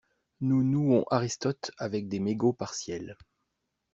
Nous 0.39 0.63
nouons 0.63 1.05
Aristote 1.11 1.69
avec 1.77 2.07
des 2.07 2.19
mégots 2.19 2.53
partiels. 2.53 3.15